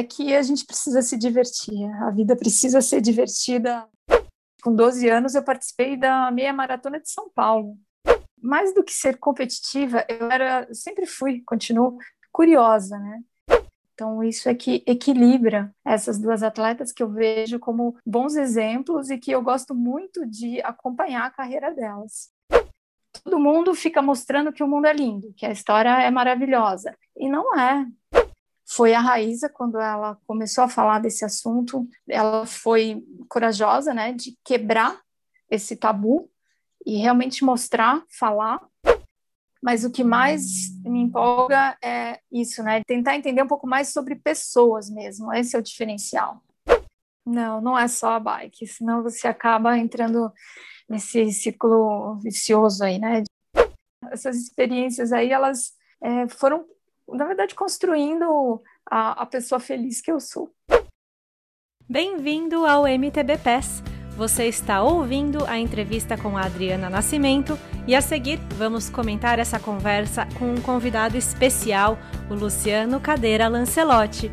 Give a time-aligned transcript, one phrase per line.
[0.00, 1.84] é que a gente precisa se divertir.
[2.02, 3.86] A vida precisa ser divertida.
[4.62, 7.76] Com 12 anos, eu participei da meia maratona de São Paulo.
[8.42, 11.98] Mais do que ser competitiva, eu era, sempre fui, continuo
[12.32, 13.20] curiosa, né?
[13.94, 19.18] Então, isso é que equilibra essas duas atletas que eu vejo como bons exemplos e
[19.18, 22.30] que eu gosto muito de acompanhar a carreira delas.
[23.22, 26.96] Todo mundo fica mostrando que o mundo é lindo, que a história é maravilhosa.
[27.14, 27.86] E não é
[28.70, 34.38] foi a Raíza, quando ela começou a falar desse assunto, ela foi corajosa, né, de
[34.44, 35.00] quebrar
[35.50, 36.30] esse tabu
[36.86, 38.60] e realmente mostrar, falar.
[39.60, 44.14] Mas o que mais me empolga é isso, né, tentar entender um pouco mais sobre
[44.14, 46.40] pessoas mesmo, esse é o diferencial.
[47.26, 50.32] Não, não é só a bike, senão você acaba entrando
[50.88, 53.24] nesse ciclo vicioso aí, né?
[54.12, 56.64] Essas experiências aí, elas é, foram
[57.12, 60.50] na verdade, construindo a, a pessoa feliz que eu sou.
[61.88, 63.82] Bem-vindo ao MTB PES.
[64.16, 69.58] Você está ouvindo a entrevista com a Adriana Nascimento e a seguir vamos comentar essa
[69.58, 71.98] conversa com um convidado especial,
[72.30, 74.30] o Luciano Cadeira Lancelotti.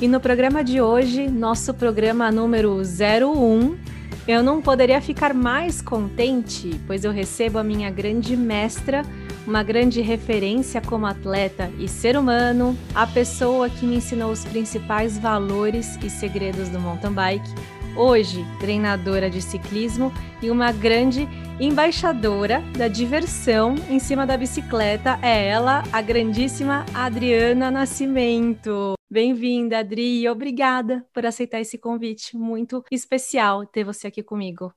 [0.00, 3.89] E no programa de hoje, nosso programa número 01,
[4.30, 9.02] eu não poderia ficar mais contente, pois eu recebo a minha grande mestra,
[9.46, 15.18] uma grande referência como atleta e ser humano, a pessoa que me ensinou os principais
[15.18, 17.50] valores e segredos do mountain bike,
[17.96, 21.28] hoje treinadora de ciclismo e uma grande
[21.60, 28.94] embaixadora da diversão em cima da bicicleta, é ela, a grandíssima Adriana Nascimento.
[29.10, 32.36] Bem-vinda, Adri, obrigada por aceitar esse convite.
[32.36, 34.72] Muito especial ter você aqui comigo.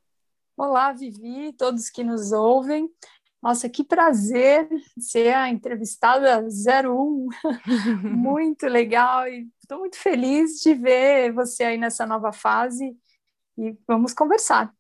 [0.58, 2.90] Olá, Vivi, todos que nos ouvem.
[3.42, 7.28] Nossa, que prazer ser a entrevistada 01.
[8.04, 12.98] muito legal e estou muito feliz de ver você aí nessa nova fase
[13.58, 14.74] e vamos conversar.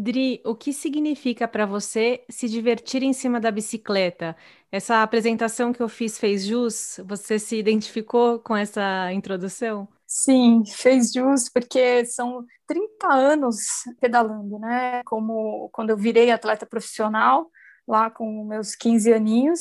[0.00, 4.36] Dri, o que significa para você se divertir em cima da bicicleta?
[4.70, 7.00] Essa apresentação que eu fiz fez jus?
[7.04, 9.88] Você se identificou com essa introdução?
[10.06, 13.56] Sim, fez jus, porque são 30 anos
[14.00, 15.02] pedalando, né?
[15.04, 17.50] Como quando eu virei atleta profissional,
[17.86, 19.60] lá com meus 15 aninhos,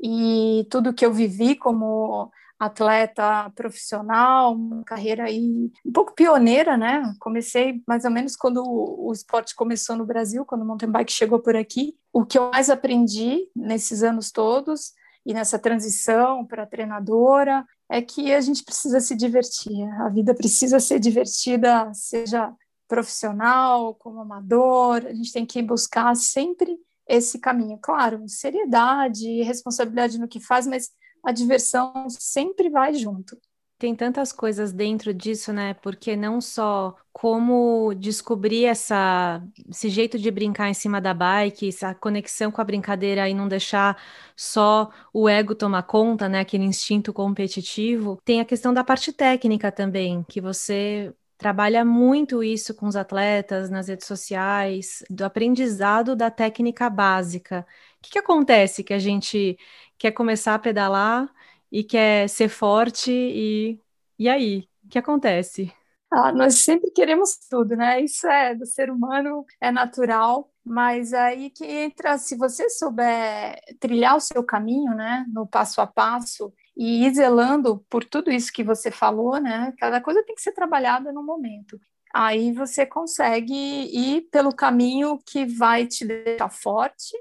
[0.00, 7.02] e tudo que eu vivi como atleta profissional, uma carreira aí um pouco pioneira, né?
[7.18, 11.40] Comecei mais ou menos quando o esporte começou no Brasil, quando o mountain bike chegou
[11.40, 11.96] por aqui.
[12.12, 14.92] O que eu mais aprendi nesses anos todos
[15.26, 19.86] e nessa transição para treinadora é que a gente precisa se divertir.
[20.00, 22.52] A vida precisa ser divertida, seja
[22.86, 25.04] profissional, como amador.
[25.06, 26.78] A gente tem que buscar sempre
[27.08, 27.78] esse caminho.
[27.80, 30.90] Claro, seriedade, responsabilidade no que faz, mas
[31.24, 33.38] a diversão sempre vai junto.
[33.76, 35.74] Tem tantas coisas dentro disso, né?
[35.74, 41.94] Porque não só como descobrir essa, esse jeito de brincar em cima da bike, essa
[41.94, 44.00] conexão com a brincadeira e não deixar
[44.36, 46.40] só o ego tomar conta, né?
[46.40, 48.20] Aquele instinto competitivo.
[48.24, 53.68] Tem a questão da parte técnica também, que você trabalha muito isso com os atletas
[53.68, 57.66] nas redes sociais, do aprendizado da técnica básica.
[57.98, 59.58] O que, que acontece que a gente
[60.04, 61.32] quer começar a pedalar
[61.72, 63.80] e quer ser forte e
[64.16, 65.72] e aí, o que acontece?
[66.12, 68.00] Ah, nós sempre queremos tudo, né?
[68.00, 74.14] Isso é do ser humano, é natural, mas aí que entra, se você souber trilhar
[74.14, 78.62] o seu caminho, né, no passo a passo e ir zelando por tudo isso que
[78.62, 79.72] você falou, né?
[79.78, 81.80] Cada coisa tem que ser trabalhada no momento.
[82.14, 87.16] Aí você consegue ir pelo caminho que vai te deixar forte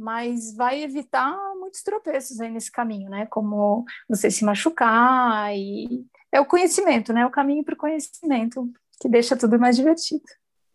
[0.00, 1.36] mas vai evitar
[1.70, 3.26] muitos tropeços aí nesse caminho, né?
[3.26, 7.24] Como você se machucar e é o conhecimento, né?
[7.24, 8.68] O caminho para o conhecimento
[9.00, 10.24] que deixa tudo mais divertido.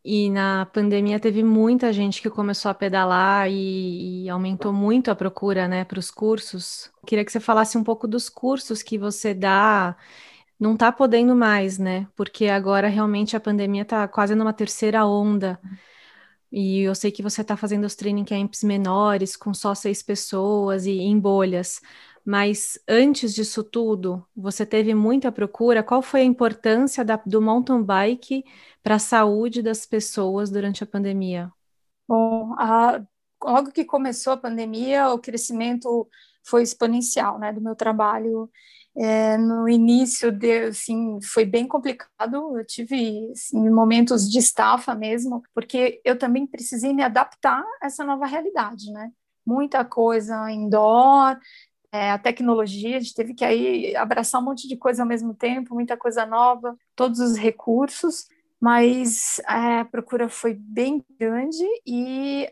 [0.03, 5.15] E na pandemia teve muita gente que começou a pedalar e, e aumentou muito a
[5.15, 6.91] procura, né, para os cursos.
[7.07, 9.97] Queria que você falasse um pouco dos cursos que você dá.
[10.59, 12.07] Não está podendo mais, né?
[12.15, 15.59] Porque agora realmente a pandemia está quase numa terceira onda.
[16.57, 20.85] E eu sei que você está fazendo os training camps menores, com só seis pessoas
[20.85, 21.81] e em bolhas.
[22.23, 25.83] Mas antes disso tudo, você teve muita procura.
[25.83, 28.45] Qual foi a importância da, do mountain bike
[28.81, 31.51] para a saúde das pessoas durante a pandemia?
[32.07, 33.03] Bom, a,
[33.43, 36.07] logo que começou a pandemia, o crescimento
[36.41, 38.49] foi exponencial, né, do meu trabalho
[38.97, 45.43] É, no início de, assim, foi bem complicado, eu tive assim, momentos de estafa mesmo,
[45.53, 49.11] porque eu também precisei me adaptar a essa nova realidade, né?
[49.45, 51.37] Muita coisa indoor,
[51.91, 55.33] é, a tecnologia, a gente teve que aí abraçar um monte de coisa ao mesmo
[55.33, 58.27] tempo, muita coisa nova, todos os recursos,
[58.59, 62.49] mas é, a procura foi bem grande e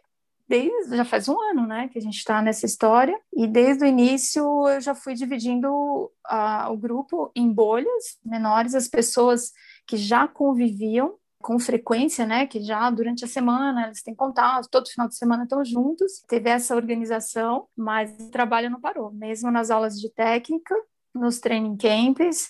[0.54, 3.88] desde já faz um ano, né, que a gente está nessa história e desde o
[3.88, 9.52] início eu já fui dividindo o grupo em bolhas menores, as pessoas
[9.88, 14.90] que já conviviam com frequência, né, que já durante a semana eles têm contato, todo
[14.90, 16.24] final de semana estão juntos.
[16.28, 20.76] Teve essa organização, mas o trabalho não parou, mesmo nas aulas de técnica,
[21.16, 22.48] nos training camps,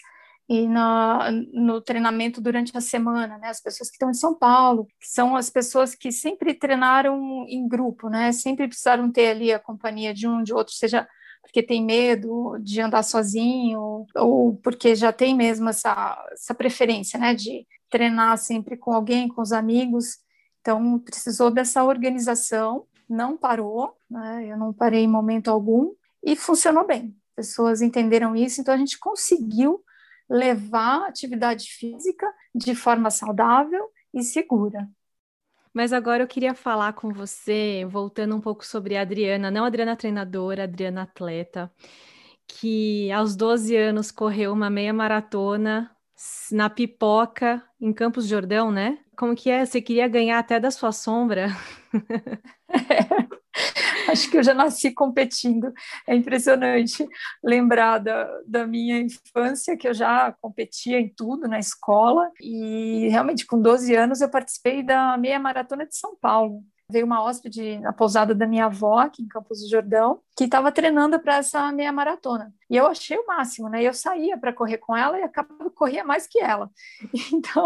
[0.50, 3.48] e na, no treinamento durante a semana, né?
[3.48, 7.68] As pessoas que estão em São Paulo, que são as pessoas que sempre treinaram em
[7.68, 8.31] grupo, né?
[8.31, 11.07] Sempre precisaram ter ali a companhia de um, de outro, seja
[11.42, 17.34] porque tem medo de andar sozinho ou porque já tem mesmo essa, essa preferência, né?
[17.34, 20.18] De treinar sempre com alguém, com os amigos.
[20.60, 24.46] Então, precisou dessa organização, não parou, né?
[24.48, 25.94] Eu não parei em momento algum
[26.24, 27.16] e funcionou bem.
[27.36, 29.84] Pessoas entenderam isso, então a gente conseguiu
[30.30, 34.88] levar atividade física de forma saudável e segura.
[35.74, 39.68] Mas agora eu queria falar com você, voltando um pouco sobre a Adriana, não a
[39.68, 41.72] Adriana treinadora, a Adriana atleta,
[42.48, 45.90] que aos 12 anos correu uma meia maratona
[46.52, 49.00] na pipoca em Campos Jordão, né?
[49.18, 49.66] Como que é?
[49.66, 51.48] Você queria ganhar até da sua sombra?
[54.10, 55.72] Acho que eu já nasci competindo.
[56.08, 57.08] É impressionante
[57.44, 62.30] lembrar da, da minha infância, que eu já competia em tudo na escola.
[62.42, 67.24] E realmente, com 12 anos, eu participei da meia maratona de São Paulo veio uma
[67.24, 71.38] hóspede na pousada da minha avó, aqui em Campos do Jordão, que estava treinando para
[71.38, 72.54] essa meia maratona.
[72.70, 73.82] E eu achei o máximo, né?
[73.82, 76.70] Eu saía para correr com ela e acabava corria mais que ela.
[77.34, 77.66] Então,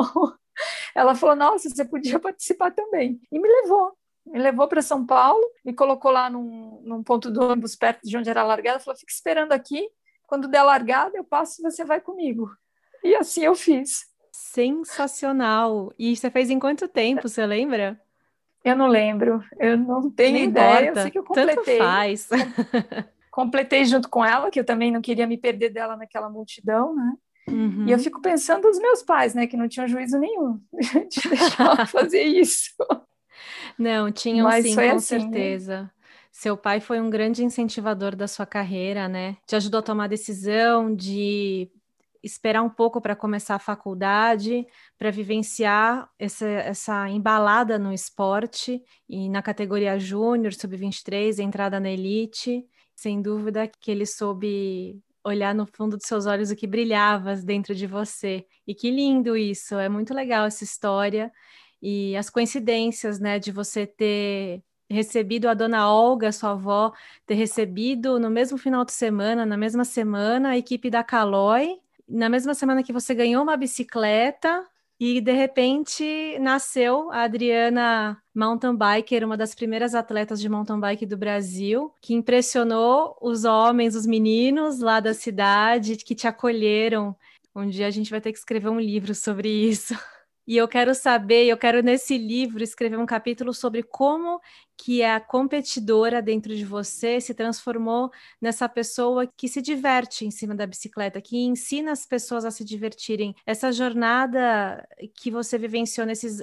[0.95, 3.19] ela falou: "Nossa, você podia participar também".
[3.31, 3.97] E me levou
[4.31, 8.17] me levou para São Paulo, me colocou lá num, num, ponto do ônibus perto de
[8.17, 9.89] onde era a largada, falou: fica esperando aqui,
[10.25, 12.49] quando der a largada, eu passo e você vai comigo.
[13.03, 14.05] E assim eu fiz.
[14.31, 15.91] Sensacional!
[15.97, 17.99] E você fez em quanto tempo, você lembra?
[18.63, 20.99] Eu não lembro, eu não tenho ideia, importa.
[20.99, 21.77] eu sei que eu completei.
[21.77, 22.29] Tanto faz.
[23.31, 27.13] completei junto com ela, que eu também não queria me perder dela naquela multidão, né?
[27.47, 27.85] Uhum.
[27.87, 30.59] E eu fico pensando os meus pais, né, que não tinham juízo nenhum
[31.09, 32.75] de deixar fazer isso.
[33.77, 34.97] Não, tinham Mas sim, com assim, né?
[34.99, 35.81] certeza.
[35.83, 35.89] Né?
[36.31, 39.37] Seu pai foi um grande incentivador da sua carreira, né?
[39.47, 41.67] Te ajudou a tomar decisão de
[42.23, 44.65] esperar um pouco para começar a faculdade,
[44.97, 52.65] para vivenciar essa, essa embalada no esporte e na categoria júnior, sub-23, entrada na elite.
[52.95, 57.75] Sem dúvida que ele soube olhar no fundo dos seus olhos o que brilhava dentro
[57.75, 58.45] de você.
[58.65, 61.31] E que lindo isso, é muito legal essa história
[61.81, 66.93] e as coincidências, né, de você ter recebido a dona Olga, sua avó,
[67.25, 72.29] ter recebido no mesmo final de semana, na mesma semana, a equipe da Caloi, na
[72.29, 74.65] mesma semana que você ganhou uma bicicleta
[74.99, 81.05] e de repente nasceu a Adriana mountain biker, uma das primeiras atletas de mountain bike
[81.05, 87.15] do Brasil, que impressionou os homens, os meninos lá da cidade que te acolheram.
[87.55, 89.93] Um dia a gente vai ter que escrever um livro sobre isso.
[90.47, 94.39] E eu quero saber, eu quero nesse livro escrever um capítulo sobre como
[94.77, 100.55] que a competidora dentro de você se transformou nessa pessoa que se diverte em cima
[100.55, 103.35] da bicicleta, que ensina as pessoas a se divertirem.
[103.45, 106.41] Essa jornada que você vivenciou nesses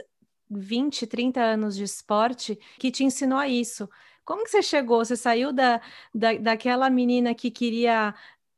[0.50, 3.88] 20, 30 anos de esporte que te ensinou a isso.
[4.22, 5.02] Como que você chegou?
[5.04, 5.80] Você saiu da,
[6.14, 8.14] da, daquela menina que queria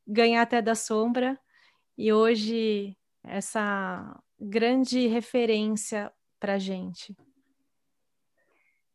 [0.07, 1.39] ganhar até da sombra
[1.99, 7.17] e hoje essa grande referência para gente?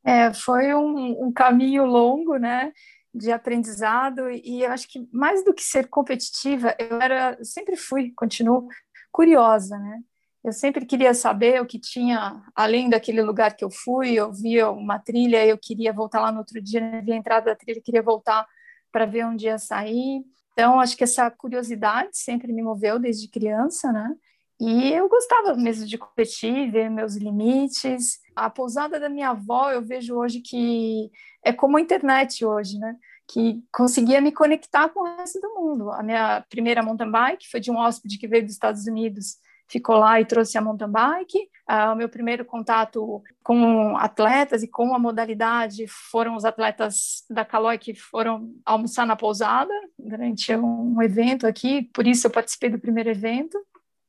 [0.04, 2.74] É, foi um, um, caminho longo, né,
[3.14, 8.12] de aprendizado e eu acho que mais do que ser competitiva, eu era, sempre fui,
[8.16, 8.68] continuo
[9.12, 10.02] curiosa, né?
[10.44, 14.14] Eu sempre queria saber o que tinha além daquele lugar que eu fui.
[14.14, 17.02] Eu via uma trilha, eu queria voltar lá no outro dia, né?
[17.02, 18.48] via a entrada da trilha, queria voltar
[18.92, 20.24] para ver onde ia sair.
[20.54, 24.16] Então, acho que essa curiosidade sempre me moveu desde criança, né?
[24.64, 28.20] E eu gostava mesmo de competir, ver meus limites.
[28.36, 31.10] A pousada da minha avó, eu vejo hoje que
[31.44, 32.96] é como a internet hoje, né?
[33.28, 35.92] Que conseguia me conectar com o resto do mundo.
[35.92, 39.38] A minha primeira mountain bike foi de um hóspede que veio dos Estados Unidos
[39.68, 41.40] ficou lá e trouxe a mountain bike.
[41.68, 47.46] Uh, o meu primeiro contato com atletas e com a modalidade foram os atletas da
[47.46, 52.80] Caloi que foram almoçar na pousada durante um evento aqui, por isso eu participei do
[52.80, 53.58] primeiro evento.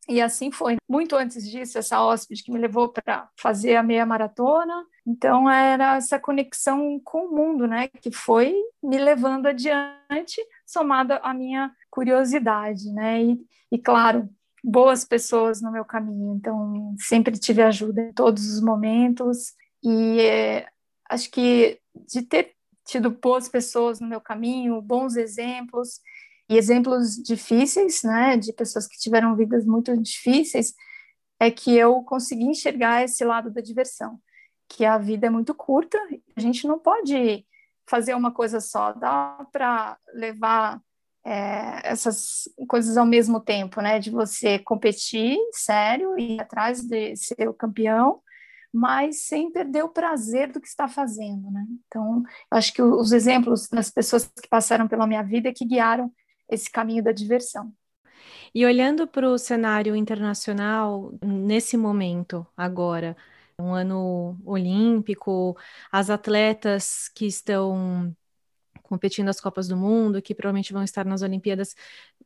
[0.08, 0.76] E assim foi.
[0.88, 4.84] Muito antes disso, essa hóspede que me levou para fazer a meia maratona.
[5.06, 7.88] Então, era essa conexão com o mundo, né?
[7.88, 13.22] Que foi me levando adiante, somada à minha curiosidade, né?
[13.22, 13.40] E,
[13.70, 14.28] e claro,
[14.62, 16.34] boas pessoas no meu caminho.
[16.34, 19.54] Então, sempre tive ajuda em todos os momentos.
[19.84, 20.68] E é,
[21.08, 22.54] acho que de ter
[22.84, 26.00] tido boas pessoas no meu caminho, bons exemplos,
[26.52, 30.74] e exemplos difíceis, né, de pessoas que tiveram vidas muito difíceis,
[31.40, 34.20] é que eu consegui enxergar esse lado da diversão,
[34.68, 35.98] que a vida é muito curta,
[36.36, 37.46] a gente não pode
[37.88, 40.78] fazer uma coisa só, dá para levar
[41.24, 47.48] é, essas coisas ao mesmo tempo, né, de você competir sério e atrás de ser
[47.48, 48.20] o campeão,
[48.70, 51.66] mas sem perder o prazer do que está fazendo, né?
[51.86, 56.10] Então, acho que os exemplos das pessoas que passaram pela minha vida que guiaram
[56.52, 57.72] esse caminho da diversão.
[58.54, 63.16] E olhando para o cenário internacional, nesse momento, agora,
[63.58, 65.56] um ano olímpico,
[65.90, 68.14] as atletas que estão
[68.82, 71.74] competindo nas Copas do Mundo, que provavelmente vão estar nas Olimpíadas,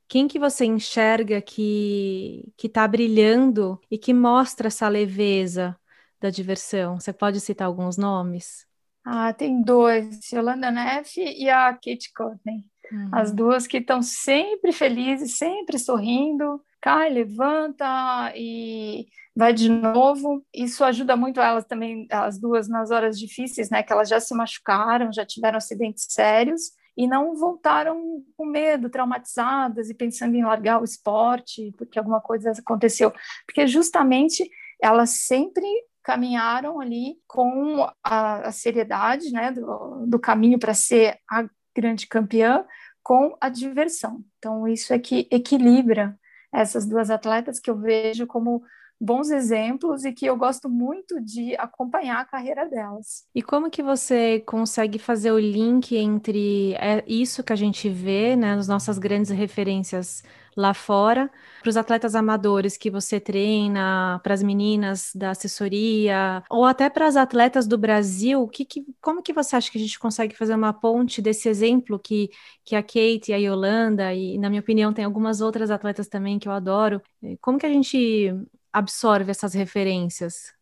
[0.09, 5.76] quem que você enxerga que que está brilhando e que mostra essa leveza
[6.21, 7.00] da diversão?
[7.00, 8.66] Você pode citar alguns nomes?
[9.04, 12.64] Ah, tem dois, Yolanda Neff e a Kate Courtney.
[12.90, 13.11] Uhum.
[13.12, 20.45] As duas que estão sempre felizes, sempre sorrindo, cai, levanta e vai de novo.
[20.55, 23.83] Isso ajuda muito elas também, as duas, nas horas difíceis, né?
[23.83, 29.90] Que elas já se machucaram, já tiveram acidentes sérios e não voltaram com medo, traumatizadas
[29.90, 33.12] e pensando em largar o esporte porque alguma coisa aconteceu.
[33.45, 34.49] Porque justamente
[34.81, 35.66] elas sempre
[36.02, 41.45] caminharam ali com a, a seriedade né, do, do caminho para ser a
[41.76, 42.64] grande campeã
[43.02, 44.25] com a diversão.
[44.38, 46.18] Então, isso é que equilibra
[46.52, 48.62] essas duas atletas que eu vejo como
[49.00, 53.25] bons exemplos e que eu gosto muito de acompanhar a carreira delas.
[53.35, 58.35] E como que você consegue fazer o link entre é, isso que a gente vê,
[58.35, 60.23] né, nas nossas grandes referências
[60.56, 66.64] lá fora, para os atletas amadores que você treina, para as meninas da assessoria, ou
[66.64, 69.98] até para as atletas do Brasil, que, que, como que você acha que a gente
[69.98, 72.30] consegue fazer uma ponte desse exemplo que,
[72.64, 76.38] que a Kate e a Yolanda, e na minha opinião tem algumas outras atletas também
[76.38, 77.02] que eu adoro,
[77.40, 78.32] como que a gente
[78.72, 80.54] absorve essas referências?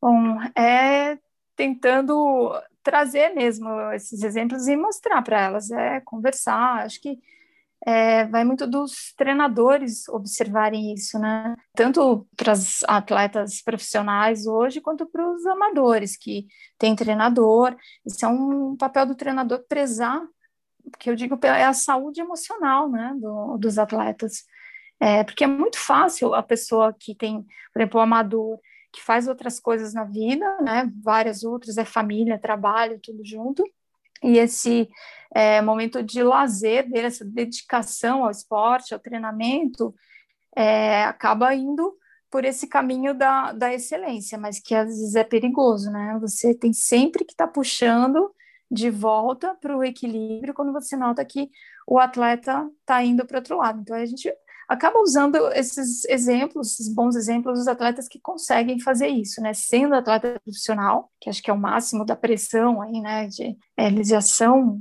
[0.00, 1.18] Bom, é
[1.56, 7.18] tentando trazer mesmo esses exemplos e mostrar para elas, é conversar, acho que
[7.84, 11.54] é, vai muito dos treinadores observarem isso, né?
[11.74, 16.46] Tanto para as atletas profissionais hoje, quanto para os amadores, que
[16.78, 17.76] tem treinador.
[18.04, 20.20] Isso é um papel do treinador prezar,
[20.90, 24.44] porque eu digo é a saúde emocional, né, do, dos atletas.
[24.98, 27.42] É, porque é muito fácil a pessoa que tem,
[27.72, 28.58] por exemplo, o amador,
[28.92, 33.62] que faz outras coisas na vida, né, várias outras, é família, trabalho, tudo junto,
[34.22, 34.88] e esse
[35.34, 39.94] é, momento de lazer dele, essa dedicação ao esporte, ao treinamento,
[40.56, 41.94] é, acaba indo
[42.30, 46.18] por esse caminho da, da excelência, mas que às vezes é perigoso, né?
[46.20, 48.32] Você tem sempre que estar tá puxando
[48.70, 51.50] de volta para o equilíbrio quando você nota que
[51.86, 53.80] o atleta está indo para outro lado.
[53.80, 54.32] Então a gente
[54.68, 59.54] acaba usando esses exemplos, esses bons exemplos dos atletas que conseguem fazer isso, né?
[59.54, 63.28] Sendo atleta profissional, que acho que é o máximo da pressão aí, né?
[63.28, 64.80] De, eles já são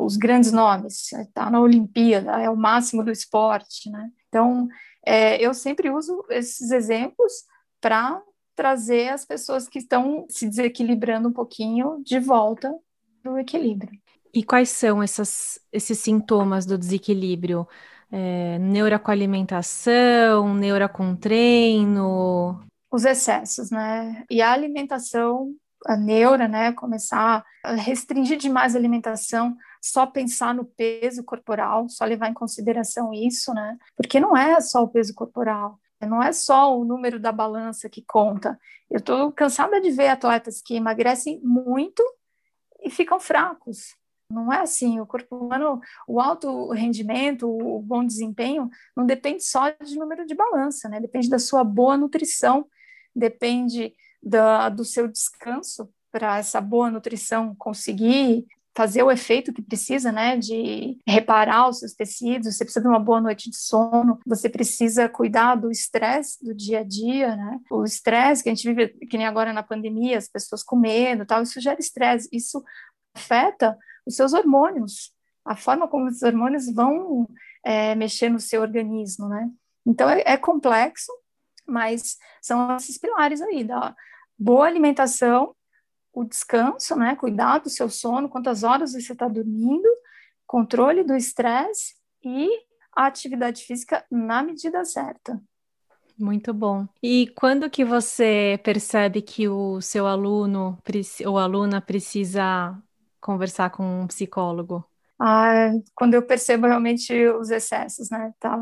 [0.00, 4.10] os grandes nomes, tá na Olimpíada, é o máximo do esporte, né?
[4.28, 4.68] Então,
[5.04, 7.32] é, eu sempre uso esses exemplos
[7.80, 8.20] para
[8.54, 12.74] trazer as pessoas que estão se desequilibrando um pouquinho de volta
[13.22, 13.90] para o equilíbrio.
[14.32, 17.66] E quais são essas, esses sintomas do desequilíbrio?
[18.10, 22.60] É, neura com alimentação, neura com treino?
[22.90, 24.24] Os excessos, né?
[24.30, 25.52] E a alimentação,
[25.86, 26.72] a neura, né?
[26.72, 33.12] Começar a restringir demais a alimentação, só pensar no peso corporal, só levar em consideração
[33.12, 33.76] isso, né?
[33.96, 38.02] Porque não é só o peso corporal, não é só o número da balança que
[38.02, 38.58] conta.
[38.90, 42.02] Eu estou cansada de ver atletas que emagrecem muito
[42.82, 43.96] e ficam fracos.
[44.30, 49.70] Não é assim, o corpo humano, o alto rendimento, o bom desempenho, não depende só
[49.70, 51.00] de número de balança, né?
[51.00, 52.66] Depende da sua boa nutrição,
[53.14, 60.12] depende da, do seu descanso para essa boa nutrição conseguir fazer o efeito que precisa,
[60.12, 64.50] né, de reparar os seus tecidos, você precisa de uma boa noite de sono, você
[64.50, 68.88] precisa cuidar do estresse do dia a dia, né, o estresse que a gente vive,
[69.06, 72.62] que nem agora na pandemia, as pessoas com medo tal, isso gera estresse, isso
[73.14, 73.74] afeta
[74.06, 75.12] os seus hormônios.
[75.44, 77.28] a forma como os hormônios vão
[77.64, 79.50] é, mexer no seu organismo, né?
[79.86, 81.12] Então é, é, complexo,
[81.66, 83.94] mas são esses pilares aí da
[84.38, 85.54] boa alimentação,
[86.12, 87.14] o descanso, né?
[87.16, 89.88] Cuidar do seu sono, quantas horas você está dormindo,
[90.46, 91.94] controle do estresse
[92.24, 92.48] e
[92.94, 95.40] a atividade física na medida certa.
[96.18, 96.88] Muito bom.
[97.02, 100.78] E quando que você percebe que o seu aluno
[101.26, 102.74] ou aluna precisa
[103.26, 104.84] conversar com um psicólogo?
[105.20, 108.32] Ah, quando eu percebo realmente os excessos, né?
[108.38, 108.56] Tá.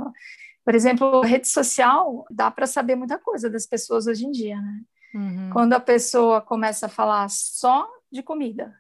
[0.64, 4.80] Por exemplo, rede social, dá para saber muita coisa das pessoas hoje em dia, né?
[5.14, 5.50] Uhum.
[5.52, 8.74] Quando a pessoa começa a falar só de comida,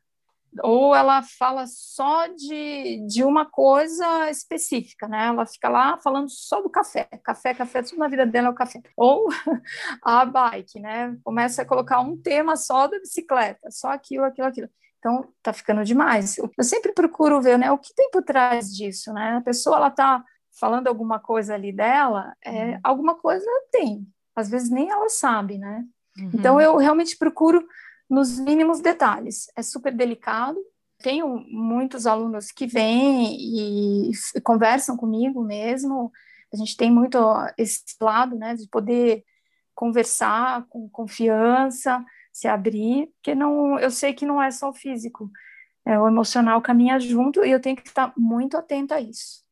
[0.62, 5.26] ou ela fala só de, de uma coisa específica, né?
[5.26, 8.54] Ela fica lá falando só do café, café, café, tudo na vida dela é o
[8.54, 8.80] café.
[8.96, 9.28] Ou
[10.02, 11.16] a bike, né?
[11.24, 14.68] Começa a colocar um tema só da bicicleta, só aquilo, aquilo, aquilo.
[15.04, 16.38] Então, tá ficando demais.
[16.38, 19.36] Eu sempre procuro ver, né, o que tem por trás disso, né?
[19.36, 20.24] A pessoa, ela tá
[20.58, 22.80] falando alguma coisa ali dela, é, uhum.
[22.82, 24.06] alguma coisa tem.
[24.34, 25.84] Às vezes nem ela sabe, né?
[26.18, 26.30] Uhum.
[26.32, 27.62] Então, eu realmente procuro
[28.08, 29.46] nos mínimos detalhes.
[29.54, 30.58] É super delicado.
[31.02, 36.10] Tenho muitos alunos que vêm e, e conversam comigo mesmo.
[36.50, 37.18] A gente tem muito
[37.58, 39.22] esse lado, né, de poder
[39.74, 42.02] conversar com confiança,
[42.34, 45.30] se abrir, porque não, eu sei que não é só o físico,
[45.86, 49.42] é o emocional caminha junto e eu tenho que estar muito atenta a isso.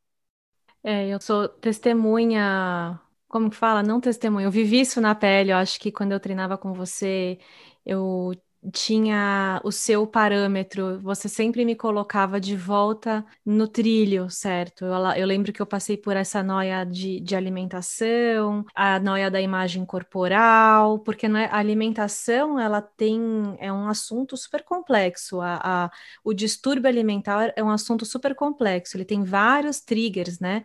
[0.82, 3.82] É, eu sou testemunha, como que fala?
[3.82, 7.38] Não testemunha, eu vivi isso na pele, eu acho que quando eu treinava com você,
[7.86, 8.32] eu
[8.72, 14.84] tinha o seu parâmetro, você sempre me colocava de volta no trilho, certo?
[14.84, 19.40] Eu, eu lembro que eu passei por essa noia de, de alimentação, a noia da
[19.40, 23.20] imagem corporal, porque é, a alimentação ela tem
[23.58, 25.40] é um assunto super complexo.
[25.40, 25.90] A, a,
[26.22, 30.64] o distúrbio alimentar é um assunto super complexo, ele tem vários triggers, né?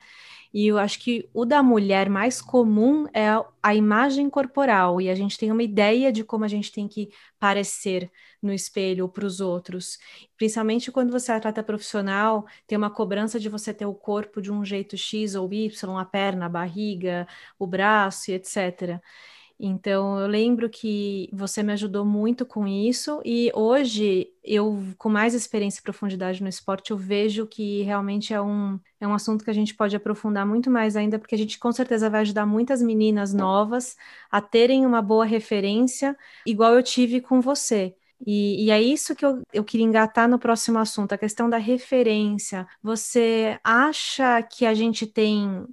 [0.58, 3.28] E eu acho que o da mulher mais comum é
[3.62, 7.10] a imagem corporal, e a gente tem uma ideia de como a gente tem que
[7.40, 8.12] parecer
[8.42, 10.00] no espelho ou para os outros.
[10.36, 14.52] Principalmente quando você é atleta profissional, tem uma cobrança de você ter o corpo de
[14.52, 17.28] um jeito X ou Y, a perna, a barriga,
[17.60, 19.00] o braço e etc.
[19.60, 25.34] Então, eu lembro que você me ajudou muito com isso, e hoje, eu, com mais
[25.34, 29.50] experiência e profundidade no esporte, eu vejo que realmente é um, é um assunto que
[29.50, 32.84] a gente pode aprofundar muito mais ainda, porque a gente com certeza vai ajudar muitas
[32.84, 33.96] meninas novas
[34.30, 36.16] a terem uma boa referência,
[36.46, 37.96] igual eu tive com você.
[38.26, 41.58] E, e, é isso que eu, eu queria engatar no próximo assunto, a questão da
[41.58, 42.68] referência.
[42.82, 45.66] Você acha que a gente tem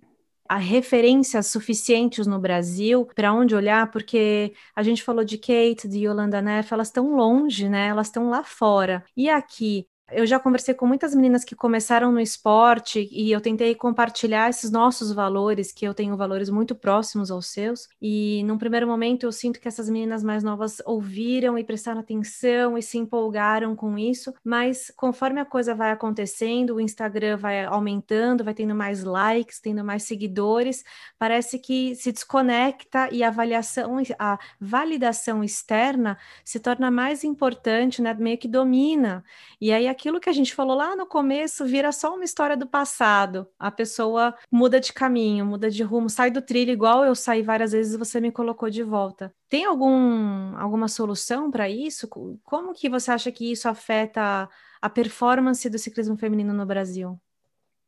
[0.56, 6.40] referências suficientes no Brasil para onde olhar, porque a gente falou de Kate, de Yolanda
[6.42, 7.88] Neff, elas estão longe, né?
[7.88, 9.04] Elas estão lá fora.
[9.16, 13.74] E aqui, eu já conversei com muitas meninas que começaram no esporte e eu tentei
[13.74, 17.88] compartilhar esses nossos valores, que eu tenho valores muito próximos aos seus.
[18.00, 22.76] E num primeiro momento eu sinto que essas meninas mais novas ouviram e prestaram atenção
[22.76, 28.44] e se empolgaram com isso, mas conforme a coisa vai acontecendo, o Instagram vai aumentando,
[28.44, 30.84] vai tendo mais likes, tendo mais seguidores,
[31.18, 38.12] parece que se desconecta e a avaliação, a validação externa se torna mais importante, né?
[38.12, 39.24] Meio que domina.
[39.58, 42.66] E aí aquilo que a gente falou lá no começo vira só uma história do
[42.66, 43.48] passado.
[43.58, 47.72] A pessoa muda de caminho, muda de rumo, sai do trilho, igual eu saí várias
[47.72, 49.32] vezes e você me colocou de volta.
[49.48, 52.08] Tem algum, alguma solução para isso?
[52.42, 54.48] Como que você acha que isso afeta
[54.82, 57.18] a performance do ciclismo feminino no Brasil?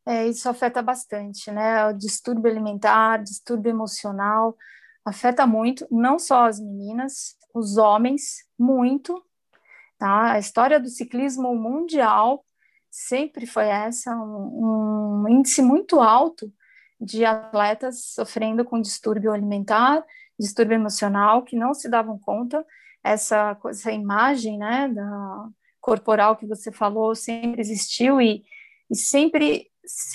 [0.06, 1.88] É, isso afeta bastante, né?
[1.88, 4.56] O distúrbio alimentar, distúrbio emocional,
[5.04, 9.20] afeta muito, não só as meninas, os homens, muito,
[9.98, 10.32] Tá?
[10.32, 12.44] A história do ciclismo mundial
[12.90, 16.52] sempre foi essa, um, um índice muito alto
[17.00, 20.04] de atletas sofrendo com distúrbio alimentar,
[20.38, 22.64] distúrbio emocional, que não se davam conta,
[23.02, 25.48] essa, essa imagem né, da
[25.80, 28.42] corporal que você falou sempre existiu e,
[28.90, 29.70] e sempre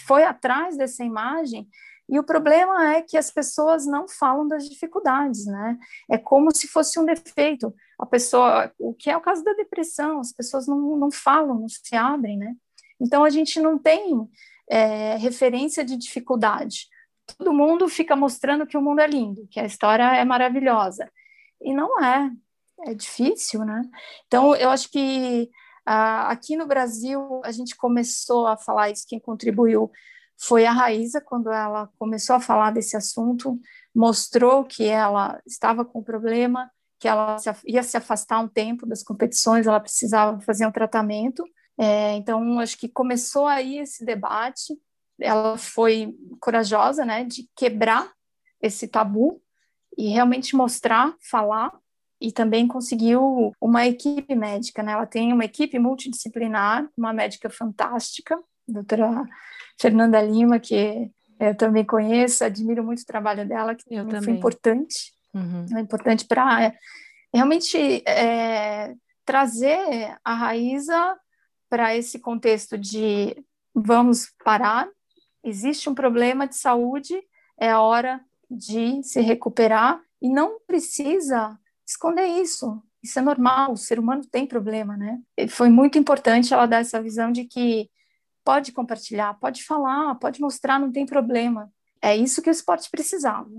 [0.05, 1.67] foi atrás dessa imagem
[2.09, 5.77] e o problema é que as pessoas não falam das dificuldades, né?
[6.09, 7.73] É como se fosse um defeito.
[7.97, 11.69] A pessoa, o que é o caso da depressão, as pessoas não, não falam, não
[11.69, 12.55] se abrem, né?
[12.99, 14.29] Então a gente não tem
[14.69, 16.87] é, referência de dificuldade.
[17.37, 21.09] Todo mundo fica mostrando que o mundo é lindo, que a história é maravilhosa.
[21.61, 22.29] E não é.
[22.87, 23.83] É difícil, né?
[24.27, 25.49] Então eu acho que
[25.85, 29.91] ah, aqui no Brasil a gente começou a falar isso, quem contribuiu
[30.41, 33.59] foi a Raíza, quando ela começou a falar desse assunto,
[33.93, 39.67] mostrou que ela estava com problema, que ela ia se afastar um tempo das competições,
[39.67, 41.43] ela precisava fazer um tratamento.
[41.77, 44.75] É, então, acho que começou aí esse debate.
[45.19, 48.11] Ela foi corajosa, né, de quebrar
[48.59, 49.39] esse tabu
[49.95, 51.71] e realmente mostrar, falar
[52.19, 54.93] e também conseguiu uma equipe médica, né?
[54.93, 59.25] Ela tem uma equipe multidisciplinar, uma médica fantástica, doutora
[59.79, 64.33] Fernanda Lima, que eu também conheço, admiro muito o trabalho dela, que eu também foi
[64.33, 65.13] importante.
[65.33, 65.65] Uhum.
[65.75, 66.77] É importante para é,
[67.33, 68.93] realmente é,
[69.25, 71.17] trazer a Raíza
[71.69, 73.35] para esse contexto de
[73.73, 74.87] vamos parar,
[75.43, 77.15] existe um problema de saúde,
[77.57, 81.57] é hora de se recuperar e não precisa
[81.87, 82.81] esconder isso.
[83.01, 85.19] Isso é normal, o ser humano tem problema, né?
[85.35, 87.89] E foi muito importante ela dar essa visão de que
[88.51, 91.71] pode compartilhar, pode falar, pode mostrar, não tem problema.
[92.01, 93.49] É isso que o esporte precisava.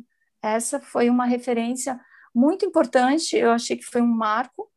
[0.43, 1.99] Essa foi uma referência
[2.35, 4.71] muito importante, eu achei que foi um marco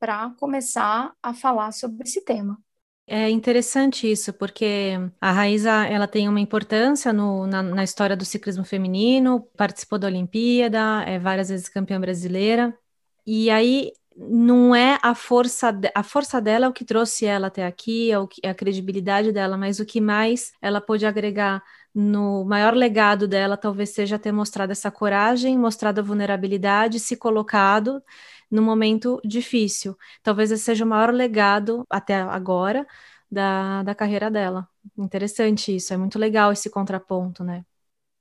[0.00, 2.58] para começar a falar sobre esse tema.
[3.06, 8.24] É interessante isso, porque a Raíza ela tem uma importância no, na, na, história do
[8.24, 12.76] ciclismo feminino, participou da Olimpíada, é várias vezes campeã brasileira,
[13.24, 17.66] e aí não é a força, a força dela é o que trouxe ela até
[17.66, 21.62] aqui, é, o que, é a credibilidade dela, mas o que mais ela pôde agregar
[21.94, 28.02] no maior legado dela talvez seja ter mostrado essa coragem, mostrado a vulnerabilidade, se colocado
[28.50, 29.96] no momento difícil.
[30.22, 32.86] Talvez esse seja o maior legado até agora
[33.30, 34.68] da, da carreira dela.
[34.98, 37.64] Interessante isso, é muito legal esse contraponto, né?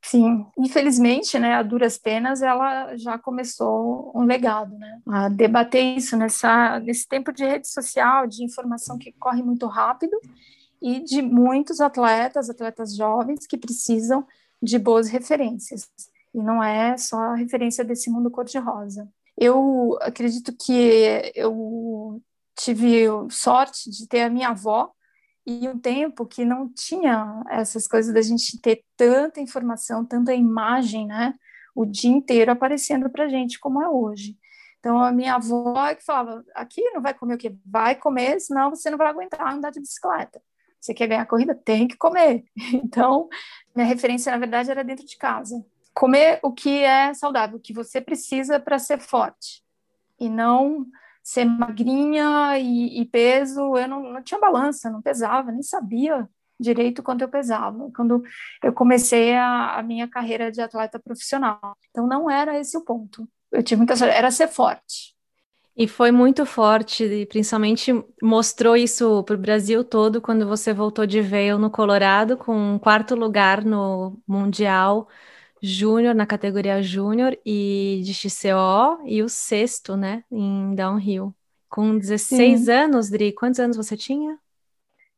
[0.02, 6.16] Sim, infelizmente, né, a duras penas, ela já começou um legado, né, a debater isso
[6.16, 10.18] nessa, nesse tempo de rede social, de informação que corre muito rápido
[10.82, 14.26] e de muitos atletas, atletas jovens que precisam
[14.62, 15.90] de boas referências.
[16.34, 19.08] E não é só a referência desse mundo cor-de-rosa.
[19.38, 22.22] Eu acredito que eu
[22.58, 24.92] tive sorte de ter a minha avó
[25.45, 31.08] e um tempo que não tinha essas coisas da gente ter tanta informação, tanta imagem,
[31.08, 31.34] né?
[31.75, 34.38] O dia inteiro aparecendo para gente como é hoje.
[34.80, 37.56] Então, a minha avó é que falava: aqui não vai comer o quê?
[37.65, 40.41] Vai comer, senão você não vai aguentar andar de bicicleta.
[40.80, 41.54] Você quer ganhar corrida?
[41.54, 42.45] Tem que comer.
[42.73, 43.28] Então,
[43.75, 45.63] minha referência, na verdade, era dentro de casa.
[45.93, 49.63] Comer o que é saudável, o que você precisa para ser forte.
[50.19, 50.86] E não
[51.23, 56.27] ser magrinha e, e peso, eu não, não, tinha balança, não pesava, nem sabia
[56.60, 58.21] direito quanto eu pesava, quando
[58.63, 61.77] eu comecei a, a minha carreira de atleta profissional.
[61.89, 63.27] Então, não era esse o ponto.
[63.51, 65.15] Eu tinha muita sorte, era ser forte.
[65.75, 71.05] E foi muito forte, e principalmente mostrou isso para o Brasil todo quando você voltou
[71.05, 75.08] de Vail no Colorado com um quarto lugar no Mundial
[75.62, 81.34] Júnior, na categoria Júnior e de XCO, e o sexto, né, em downhill.
[81.69, 82.72] Com 16 Sim.
[82.72, 84.39] anos, Dri, quantos anos você tinha?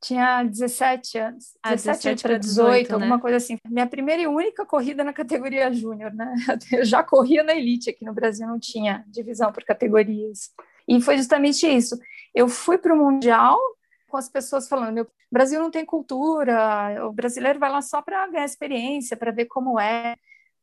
[0.01, 1.57] Tinha 17 anos.
[1.61, 2.93] Ah, 17, para 18, 18 né?
[2.95, 3.57] alguma coisa assim.
[3.69, 6.33] Minha primeira e única corrida na categoria Júnior, né?
[6.73, 10.51] Eu já corria na Elite aqui no Brasil, não tinha divisão por categorias.
[10.87, 11.95] E foi justamente isso.
[12.33, 13.59] Eu fui para o Mundial
[14.07, 18.01] com as pessoas falando: meu, o Brasil não tem cultura, o brasileiro vai lá só
[18.01, 20.15] para ganhar experiência, para ver como é.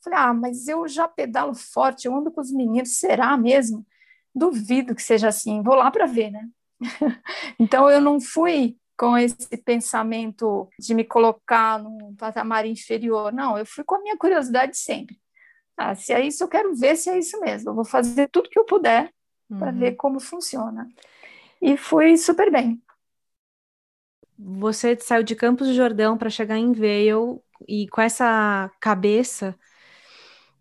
[0.02, 3.86] Falei, ah, mas eu já pedalo forte, eu ando com os meninos, será mesmo?
[4.34, 6.48] Duvido que seja assim, vou lá para ver, né?
[7.58, 13.66] então eu não fui com esse pensamento de me colocar num patamar inferior, não, eu
[13.66, 15.18] fui com a minha curiosidade sempre.
[15.76, 17.70] Ah, se é isso, eu quero ver se é isso mesmo.
[17.70, 19.12] Eu vou fazer tudo que eu puder
[19.48, 19.58] uhum.
[19.60, 20.88] para ver como funciona.
[21.62, 22.82] E fui super bem.
[24.36, 29.56] Você saiu de Campos do Jordão para chegar em Vail e com essa cabeça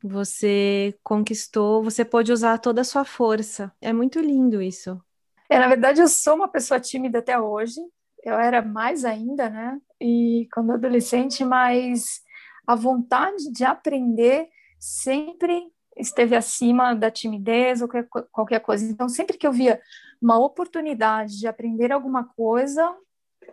[0.03, 3.71] você conquistou, você pôde usar toda a sua força.
[3.81, 5.01] É muito lindo isso.
[5.49, 7.79] É, na verdade, eu sou uma pessoa tímida até hoje.
[8.23, 9.79] Eu era mais ainda, né?
[10.01, 12.21] E quando adolescente, mas
[12.65, 17.89] a vontade de aprender sempre esteve acima da timidez ou
[18.31, 18.85] qualquer coisa.
[18.85, 19.81] Então, sempre que eu via
[20.21, 22.95] uma oportunidade de aprender alguma coisa,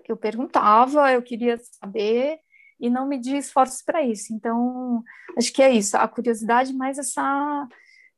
[0.09, 2.39] eu perguntava, eu queria saber,
[2.85, 4.35] e não medir esforços para isso.
[4.35, 5.03] Então,
[5.39, 7.67] acho que é isso, a curiosidade mais essa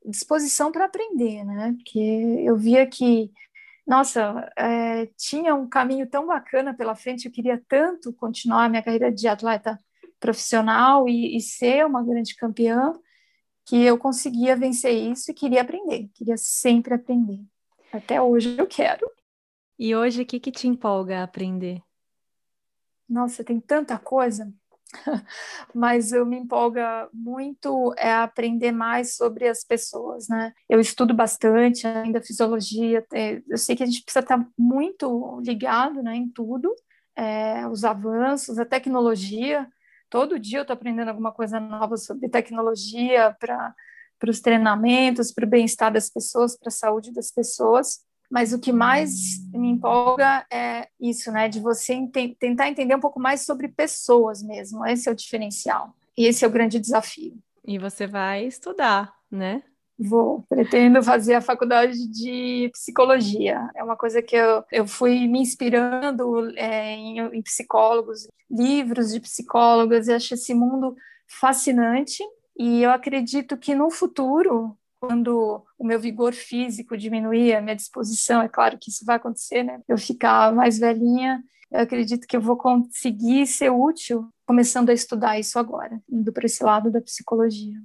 [0.04, 1.72] disposição para aprender, né?
[1.76, 1.98] Porque
[2.44, 3.30] eu via que,
[3.86, 8.82] nossa, é, tinha um caminho tão bacana pela frente, eu queria tanto continuar a minha
[8.82, 9.78] carreira de atleta
[10.18, 12.92] profissional e, e ser uma grande campeã,
[13.64, 17.40] que eu conseguia vencer isso e queria aprender, queria sempre aprender.
[17.92, 19.08] Até hoje eu quero.
[19.78, 21.80] E hoje, o que, que te empolga a aprender?
[23.08, 24.52] Nossa, tem tanta coisa.
[25.74, 30.52] mas eu me empolga muito é aprender mais sobre as pessoas, né?
[30.68, 33.04] Eu estudo bastante ainda fisiologia,
[33.48, 36.72] eu sei que a gente precisa estar muito ligado, né, em tudo,
[37.16, 39.68] é, os avanços, a tecnologia.
[40.08, 43.74] Todo dia eu estou aprendendo alguma coisa nova sobre tecnologia para
[44.18, 48.05] para os treinamentos, para o bem-estar das pessoas, para a saúde das pessoas.
[48.30, 49.12] Mas o que mais
[49.52, 51.48] me empolga é isso, né?
[51.48, 54.84] De você ent tentar entender um pouco mais sobre pessoas mesmo.
[54.86, 55.94] Esse é o diferencial.
[56.16, 57.38] E esse é o grande desafio.
[57.66, 59.62] E você vai estudar, né?
[59.98, 63.68] Vou, pretendo fazer a faculdade de psicologia.
[63.74, 69.20] É uma coisa que eu, eu fui me inspirando é, em, em psicólogos, livros de
[69.20, 70.94] psicólogos, e acho esse mundo
[71.26, 72.22] fascinante.
[72.58, 78.42] E eu acredito que no futuro, quando o meu vigor físico diminuir, a minha disposição,
[78.42, 79.80] é claro que isso vai acontecer, né?
[79.88, 85.38] Eu ficar mais velhinha, eu acredito que eu vou conseguir ser útil começando a estudar
[85.38, 87.76] isso agora, indo para esse lado da psicologia.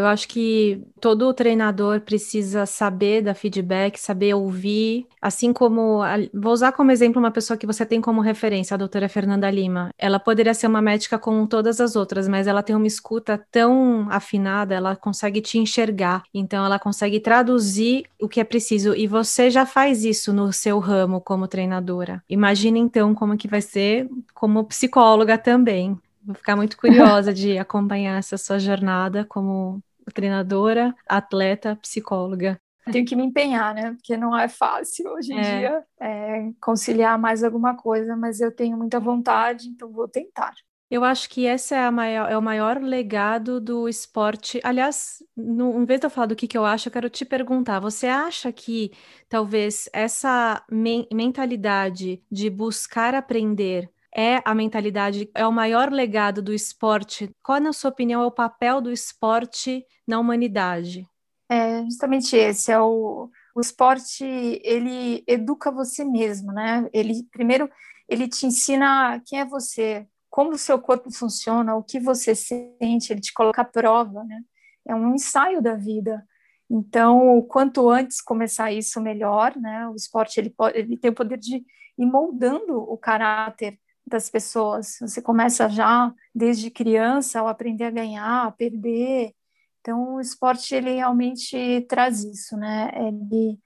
[0.00, 6.00] Eu acho que todo treinador precisa saber da feedback, saber ouvir, assim como
[6.32, 9.90] vou usar como exemplo uma pessoa que você tem como referência, a doutora Fernanda Lima.
[9.98, 14.06] Ela poderia ser uma médica como todas as outras, mas ela tem uma escuta tão
[14.10, 19.50] afinada, ela consegue te enxergar, então ela consegue traduzir o que é preciso e você
[19.50, 22.22] já faz isso no seu ramo como treinadora.
[22.26, 25.98] Imagina então como que vai ser como psicóloga também.
[26.22, 32.60] Vou ficar muito curiosa de acompanhar essa sua jornada como treinadora, atleta, psicóloga.
[32.90, 33.92] Tenho que me empenhar, né?
[33.92, 35.58] Porque não é fácil hoje em é.
[35.58, 40.54] dia é, conciliar mais alguma coisa, mas eu tenho muita vontade, então vou tentar.
[40.90, 44.60] Eu acho que esse é, maior, é, o maior legado do esporte.
[44.64, 47.24] Aliás, no, em vez de eu falar do que, que eu acho, eu quero te
[47.24, 48.90] perguntar: você acha que
[49.28, 56.52] talvez essa men mentalidade de buscar aprender é a mentalidade, é o maior legado do
[56.52, 57.30] esporte?
[57.42, 61.06] Qual, na sua opinião, é o papel do esporte na humanidade?
[61.48, 66.88] É justamente esse, é o, o esporte, ele educa você mesmo, né?
[66.92, 67.68] Ele, primeiro,
[68.08, 73.12] ele te ensina quem é você, como o seu corpo funciona, o que você sente,
[73.12, 74.40] ele te coloca à prova, né?
[74.86, 76.24] É um ensaio da vida.
[76.68, 79.88] Então, quanto antes começar isso, melhor, né?
[79.88, 81.64] O esporte, ele, pode, ele tem o poder de
[81.98, 83.78] ir moldando o caráter
[84.10, 84.98] das pessoas.
[85.00, 89.32] Você começa já desde criança ao aprender a ganhar, a perder.
[89.80, 92.90] Então, o esporte ele realmente traz isso, né?
[92.94, 93.58] Ele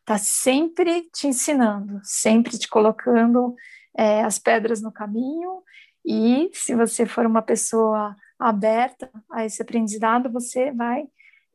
[0.00, 3.54] está sempre te ensinando, sempre te colocando
[3.96, 5.62] é, as pedras no caminho.
[6.04, 11.06] E se você for uma pessoa aberta a esse aprendizado, você vai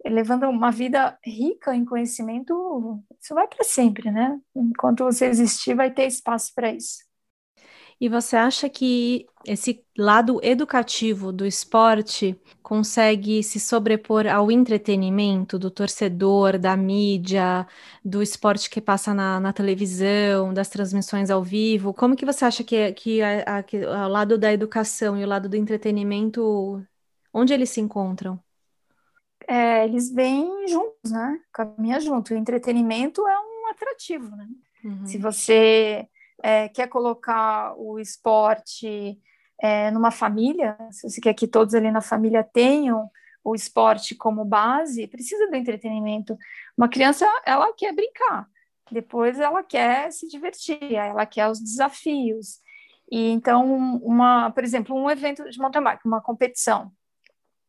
[0.06, 3.02] levando uma vida rica em conhecimento.
[3.20, 4.40] Isso vai para sempre, né?
[4.56, 7.04] Enquanto você existir, vai ter espaço para isso.
[8.04, 15.72] E você acha que esse lado educativo do esporte consegue se sobrepor ao entretenimento do
[15.72, 17.66] torcedor, da mídia,
[18.04, 21.94] do esporte que passa na, na televisão, das transmissões ao vivo?
[21.94, 25.28] Como que você acha que, que, a, a, que o lado da educação e o
[25.28, 26.86] lado do entretenimento,
[27.34, 28.38] onde eles se encontram?
[29.48, 31.40] É, eles vêm juntos, né?
[31.54, 32.34] Caminha junto.
[32.34, 34.46] O entretenimento é um atrativo, né?
[34.84, 35.06] Uhum.
[35.06, 36.06] Se você
[36.44, 39.18] é, quer colocar o esporte
[39.62, 43.10] é, numa família, se você quer que todos ali na família tenham
[43.42, 46.38] o esporte como base, precisa do entretenimento.
[46.78, 48.48] Uma criança, ela quer brincar,
[48.92, 52.60] depois ela quer se divertir, ela quer os desafios.
[53.10, 56.92] E então, uma, por exemplo, um evento de mountain bike, uma competição,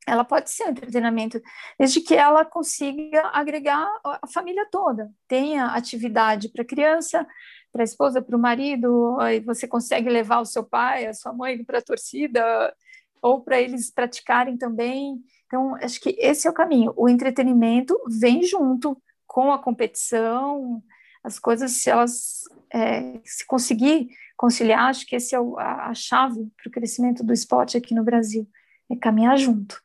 [0.06, 1.40] ela pode ser um entretenimento,
[1.78, 7.26] desde que ela consiga agregar a família toda, tenha atividade para criança,
[7.74, 11.32] para a esposa, para o marido, e você consegue levar o seu pai, a sua
[11.32, 12.72] mãe para a torcida,
[13.20, 15.20] ou para eles praticarem também.
[15.46, 16.94] Então, acho que esse é o caminho.
[16.96, 20.80] O entretenimento vem junto com a competição,
[21.24, 25.94] as coisas, se elas é, se conseguir conciliar, acho que esse é o, a, a
[25.94, 28.48] chave para o crescimento do esporte aqui no Brasil,
[28.88, 29.83] é caminhar junto.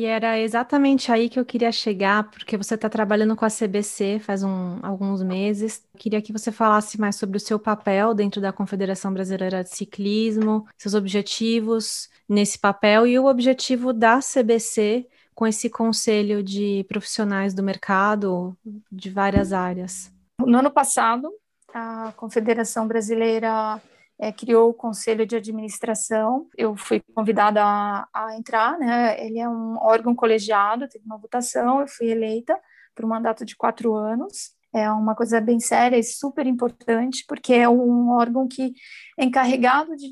[0.00, 4.20] E era exatamente aí que eu queria chegar, porque você está trabalhando com a CBC
[4.20, 5.84] faz um, alguns meses.
[5.96, 10.68] Queria que você falasse mais sobre o seu papel dentro da Confederação Brasileira de Ciclismo,
[10.78, 17.62] seus objetivos nesse papel e o objetivo da CBC com esse conselho de profissionais do
[17.62, 18.56] mercado
[18.92, 20.12] de várias áreas.
[20.40, 21.28] No ano passado,
[21.74, 23.82] a Confederação Brasileira
[24.20, 26.48] é, criou o conselho de administração.
[26.56, 29.24] Eu fui convidada a, a, entrar, né?
[29.24, 32.58] Ele é um órgão colegiado, teve uma votação, eu fui eleita
[32.94, 34.52] por um mandato de quatro anos.
[34.74, 38.72] é uma coisa bem séria e super importante, porque é um órgão que
[39.18, 40.10] é encarregado de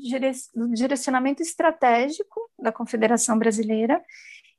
[0.73, 4.01] direcionamento estratégico da Confederação Brasileira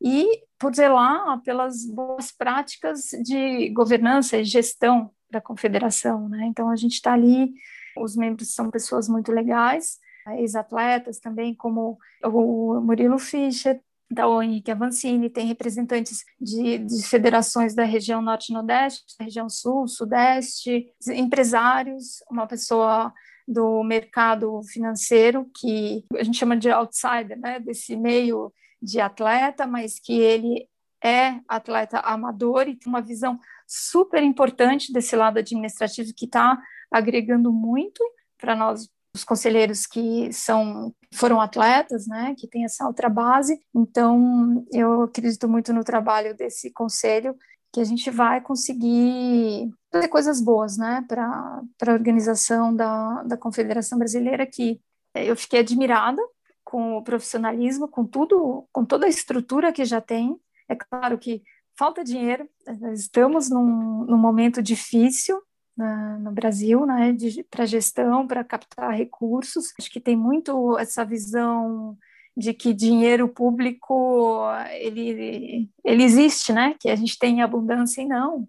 [0.00, 0.26] e
[0.58, 6.46] por zelar pelas boas práticas de governança e gestão da Confederação, né?
[6.46, 7.52] Então a gente está ali,
[8.00, 9.98] os membros são pessoas muito legais,
[10.36, 13.80] ex-atletas também, como o Murilo Fischer,
[14.10, 20.86] da Henrique Avancini, tem representantes de, de federações da região norte-nordeste, da região sul, sudeste,
[21.08, 23.12] empresários, uma pessoa
[23.46, 29.98] do mercado financeiro que a gente chama de outsider, né, desse meio de atleta, mas
[29.98, 30.68] que ele
[31.02, 36.58] é atleta amador e tem uma visão super importante desse lado administrativo que está
[36.90, 38.02] agregando muito
[38.36, 43.60] para nós os conselheiros que são foram atletas, né, que tem essa outra base.
[43.74, 47.34] Então, eu acredito muito no trabalho desse conselho
[47.72, 53.98] que a gente vai conseguir fazer coisas boas, né, para a organização da, da Confederação
[53.98, 54.80] Brasileira, que
[55.14, 56.22] eu fiquei admirada
[56.64, 60.38] com o profissionalismo, com tudo, com toda a estrutura que já tem.
[60.68, 61.42] É claro que
[61.78, 62.48] falta dinheiro,
[62.92, 65.40] estamos num, num momento difícil,
[65.76, 67.16] na, no Brasil, né,
[67.48, 69.72] para gestão, para captar recursos.
[69.78, 71.96] Acho que tem muito essa visão
[72.36, 78.48] de que dinheiro público ele, ele existe, né, que a gente tem abundância e não.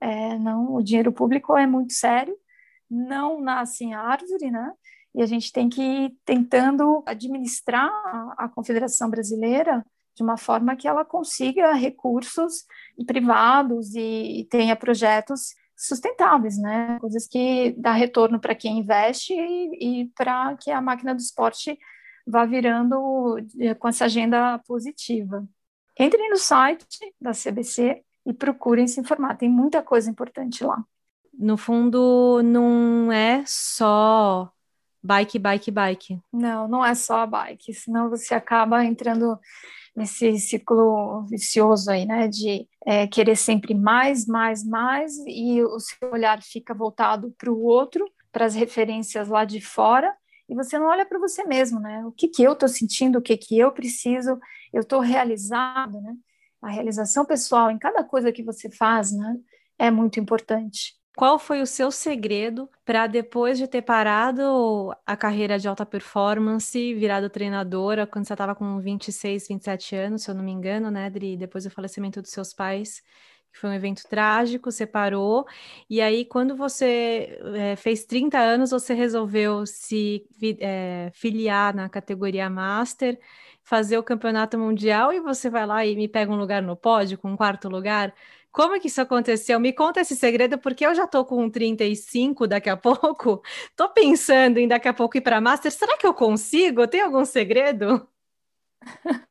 [0.00, 2.36] É, não, o dinheiro público é muito sério,
[2.88, 4.72] não nasce em árvore, né,
[5.12, 9.84] e a gente tem que ir tentando administrar a, a Confederação Brasileira
[10.18, 12.66] de uma forma que ela consiga recursos
[13.06, 16.98] privados e, tenha projetos sustentáveis, né?
[17.00, 21.78] Coisas que dá retorno para quem investe e, e para que a máquina do esporte
[22.26, 25.48] vá virando eh, com essa agenda positiva.
[25.96, 30.84] Entrem no site da CBC e procurem se informar, tem muita coisa importante lá.
[31.32, 34.52] No fundo, não é só
[35.02, 36.20] bike, bike, bike.
[36.32, 39.38] Não, não é só a bike, senão você acaba entrando
[39.96, 46.12] nesse ciclo vicioso aí, né, de é, querer sempre mais, mais, mais, e o seu
[46.12, 50.14] olhar fica voltado para o outro, para as referências lá de fora,
[50.48, 52.06] e você não olha para você mesmo, né?
[52.06, 54.38] O que que eu estou sentindo, o que que eu preciso,
[54.72, 56.14] eu estou realizado, né?
[56.62, 59.36] A realização pessoal em cada coisa que você faz, né,
[59.78, 60.97] é muito importante.
[61.18, 66.94] Qual foi o seu segredo para depois de ter parado a carreira de alta performance,
[66.94, 71.06] virado treinadora, quando você estava com 26, 27 anos, se eu não me engano, né,
[71.06, 71.36] Adri?
[71.36, 73.02] Depois do falecimento dos seus pais,
[73.52, 75.44] que foi um evento trágico, você parou.
[75.90, 80.24] E aí, quando você é, fez 30 anos, você resolveu se
[80.60, 83.18] é, filiar na categoria Master,
[83.64, 87.18] fazer o campeonato mundial e você vai lá e me pega um lugar no pódio,
[87.18, 88.14] com um quarto lugar.
[88.58, 89.60] Como é que isso aconteceu?
[89.60, 93.40] Me conta esse segredo, porque eu já tô com 35 daqui a pouco.
[93.76, 95.70] Tô pensando em daqui a pouco ir para Master.
[95.70, 96.88] Será que eu consigo?
[96.88, 98.08] Tem algum segredo?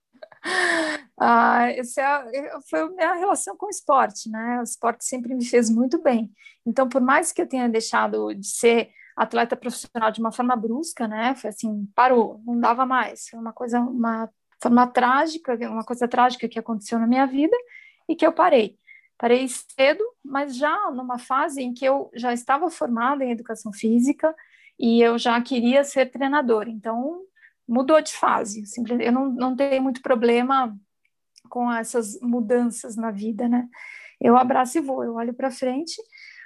[1.20, 2.02] ah, essa
[2.34, 4.62] é, foi a minha relação com o esporte, né?
[4.62, 6.32] O esporte sempre me fez muito bem.
[6.66, 11.06] Então, por mais que eu tenha deixado de ser atleta profissional de uma forma brusca,
[11.06, 11.36] né?
[11.36, 13.28] Foi assim, parou, não dava mais.
[13.28, 14.30] Foi uma coisa, uma
[14.64, 17.58] forma trágica, uma coisa trágica que aconteceu na minha vida
[18.08, 18.80] e que eu parei.
[19.18, 24.36] Parei cedo, mas já numa fase em que eu já estava formada em educação física
[24.80, 26.70] e eu já queria ser treinadora.
[26.70, 27.22] Então,
[27.68, 28.64] mudou de fase.
[29.00, 30.78] Eu não, não tenho muito problema
[31.50, 33.68] com essas mudanças na vida, né?
[34.20, 35.96] Eu abraço e vou, eu olho para frente,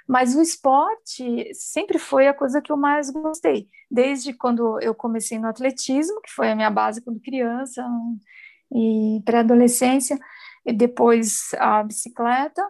[0.06, 3.68] mas o esporte sempre foi a coisa que eu mais gostei.
[3.90, 7.86] Desde quando eu comecei no atletismo, que foi a minha base quando criança
[8.74, 10.18] e pré-adolescência,
[10.64, 12.66] e depois a bicicleta,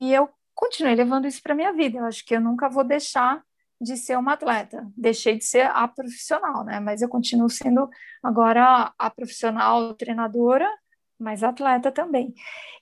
[0.00, 1.98] e eu continuei levando isso para minha vida.
[1.98, 3.42] Eu acho que eu nunca vou deixar
[3.80, 4.90] de ser uma atleta.
[4.96, 6.80] Deixei de ser a profissional, né?
[6.80, 7.88] Mas eu continuo sendo
[8.22, 10.68] agora a profissional treinadora,
[11.18, 12.34] mas atleta também.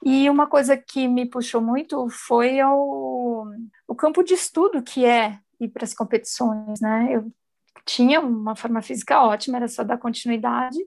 [0.05, 3.47] E uma coisa que me puxou muito foi o,
[3.89, 7.09] o campo de estudo que é ir para as competições, né?
[7.11, 7.31] Eu
[7.85, 10.79] tinha uma forma física ótima, era só dar continuidade,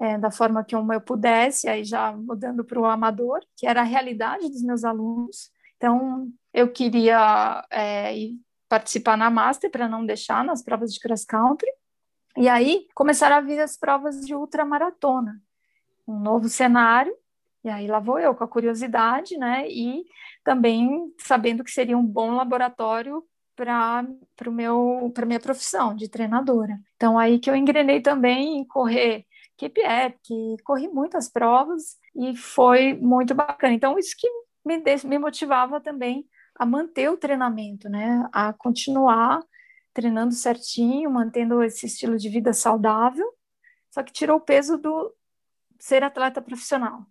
[0.00, 3.84] é, da forma que eu pudesse, aí já mudando para o amador, que era a
[3.84, 5.50] realidade dos meus alunos.
[5.76, 8.12] Então, eu queria é,
[8.68, 11.70] participar na Master para não deixar nas provas de cross country.
[12.36, 15.40] E aí começaram a vir as provas de ultramaratona,
[16.06, 17.12] um novo cenário.
[17.64, 19.68] E aí lá vou eu com a curiosidade, né?
[19.68, 20.04] E
[20.44, 23.24] também sabendo que seria um bom laboratório
[23.56, 24.06] para
[24.36, 26.78] para minha profissão de treinadora.
[26.94, 29.26] Então aí que eu engrenei também em correr
[29.58, 29.80] equipe
[30.22, 33.74] que corri muitas provas e foi muito bacana.
[33.74, 34.28] Então, isso que
[34.64, 38.28] me, me motivava também a manter o treinamento, né?
[38.32, 39.42] A continuar
[39.92, 43.26] treinando certinho, mantendo esse estilo de vida saudável,
[43.90, 45.12] só que tirou o peso do
[45.78, 47.04] ser atleta profissional.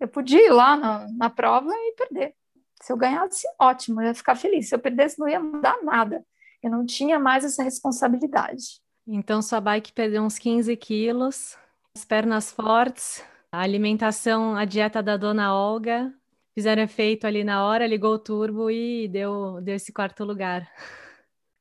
[0.00, 2.34] Eu podia ir lá na, na prova e perder.
[2.82, 4.68] Se eu ganhasse, ótimo, eu ia ficar feliz.
[4.68, 6.24] Se eu perdesse, não ia mudar nada.
[6.62, 8.80] Eu não tinha mais essa responsabilidade.
[9.06, 11.56] Então, sua bike perdeu uns 15 quilos,
[11.96, 16.12] as pernas fortes, a alimentação, a dieta da dona Olga,
[16.52, 20.68] fizeram efeito ali na hora, ligou o turbo e deu, deu esse quarto lugar.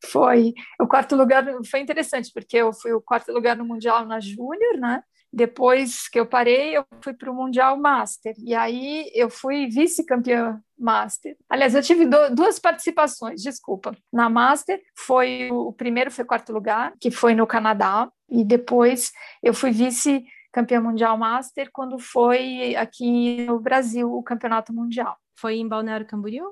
[0.05, 0.53] Foi.
[0.81, 4.77] O quarto lugar foi interessante, porque eu fui o quarto lugar no Mundial na Júnior,
[4.77, 5.03] né?
[5.35, 8.35] Depois que eu parei, eu fui para o Mundial Master.
[8.37, 11.35] E aí eu fui vice-campeã Master.
[11.49, 13.97] Aliás, eu tive duas participações, desculpa.
[14.11, 18.07] Na Master, foi o primeiro foi quarto lugar, que foi no Canadá.
[18.29, 19.11] E depois
[19.41, 25.17] eu fui vice campeã mundial Master quando foi aqui no Brasil o campeonato mundial.
[25.35, 26.45] Foi em Balneário Camboriú?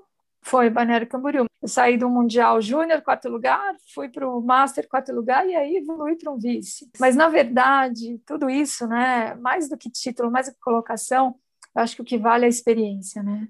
[0.44, 1.46] Foi Balneário Camboriú.
[1.62, 5.78] Eu saí do Mundial Júnior, quarto lugar, fui para o Master, quarto lugar, e aí
[5.78, 6.90] evolui para um vice.
[7.00, 11.36] Mas, na verdade, tudo isso, né, mais do que título, mais do que colocação,
[11.76, 13.48] eu acho que o que vale é a experiência, né?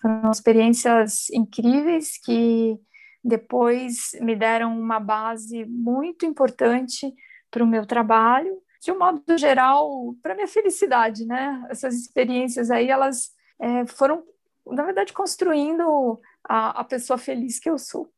[0.00, 2.78] Foram experiências incríveis que
[3.24, 7.12] depois me deram uma base muito importante
[7.50, 11.66] para o meu trabalho, de um modo geral, para minha felicidade, né?
[11.70, 14.22] Essas experiências aí, elas é, foram
[14.66, 18.12] na verdade, construindo a, a pessoa feliz que eu sou.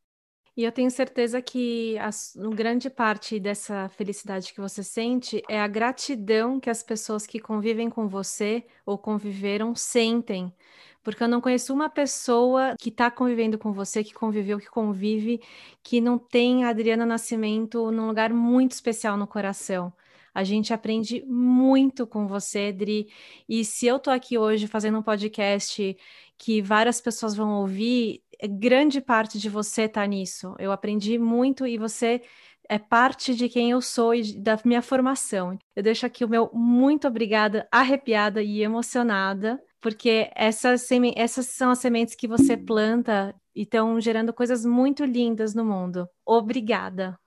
[0.59, 2.09] E eu tenho certeza que a,
[2.53, 7.89] grande parte dessa felicidade que você sente é a gratidão que as pessoas que convivem
[7.89, 10.53] com você ou conviveram sentem.
[11.01, 15.41] Porque eu não conheço uma pessoa que está convivendo com você, que conviveu, que convive,
[15.81, 19.93] que não tem a Adriana Nascimento num lugar muito especial no coração.
[20.33, 23.07] A gente aprende muito com você, Dri.
[23.47, 25.97] E se eu tô aqui hoje fazendo um podcast
[26.37, 30.55] que várias pessoas vão ouvir, grande parte de você está nisso.
[30.57, 32.21] Eu aprendi muito e você
[32.69, 35.57] é parte de quem eu sou e da minha formação.
[35.75, 41.79] Eu deixo aqui o meu muito obrigada, arrepiada e emocionada, porque essas, essas são as
[41.79, 46.07] sementes que você planta e estão gerando coisas muito lindas no mundo.
[46.25, 47.17] Obrigada.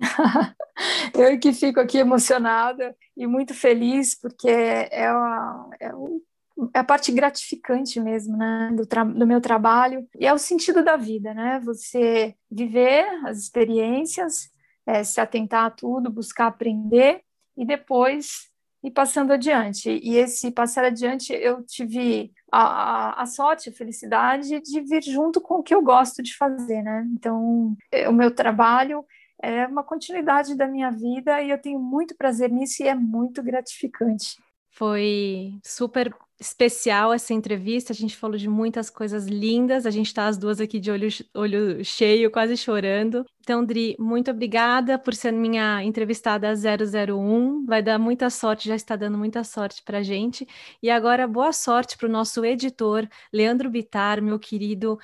[1.14, 5.90] eu que fico aqui emocionada e muito feliz, porque é, é
[6.74, 10.96] é a parte gratificante mesmo, né, do, do, meu trabalho, e é o sentido da
[10.96, 14.50] vida, né, você viver as experiências,
[14.86, 17.22] é, se atentar a tudo, buscar aprender,
[17.56, 18.48] e depois
[18.82, 19.90] ir passando adiante.
[20.02, 25.40] E esse passar adiante, eu tive a, a, a sorte, a felicidade de vir junto
[25.40, 29.04] com o que eu gosto de fazer, né, então, é, o meu trabalho
[29.42, 33.42] é uma continuidade da minha vida e eu tenho muito prazer nisso e é muito
[33.42, 34.36] gratificante.
[34.70, 37.92] Foi super especial essa entrevista.
[37.92, 39.84] A gente falou de muitas coisas lindas.
[39.84, 43.26] A gente está as duas aqui de olho, olho cheio, quase chorando.
[43.40, 47.66] Então, Dri, muito obrigada por ser minha entrevistada 001.
[47.66, 50.46] Vai dar muita sorte, já está dando muita sorte para gente.
[50.82, 54.98] E agora, boa sorte para o nosso editor, Leandro Bitar, meu querido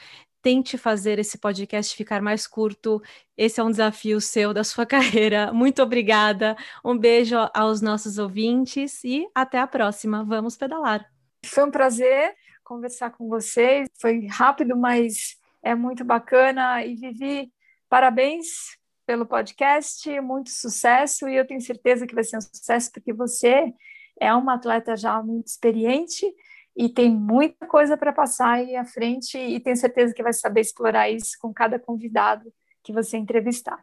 [0.46, 3.02] tente fazer esse podcast ficar mais curto.
[3.36, 5.52] Esse é um desafio seu da sua carreira.
[5.52, 6.56] Muito obrigada.
[6.84, 10.22] Um beijo aos nossos ouvintes e até a próxima.
[10.22, 11.04] Vamos pedalar.
[11.44, 12.32] Foi um prazer
[12.62, 13.88] conversar com vocês.
[14.00, 16.84] Foi rápido, mas é muito bacana.
[16.84, 17.52] E Vivi,
[17.88, 21.28] parabéns pelo podcast, muito sucesso.
[21.28, 23.74] E eu tenho certeza que vai ser um sucesso, porque você
[24.20, 26.32] é uma atleta já muito experiente
[26.76, 30.60] e tem muita coisa para passar aí à frente e tenho certeza que vai saber
[30.60, 32.52] explorar isso com cada convidado
[32.82, 33.82] que você entrevistar.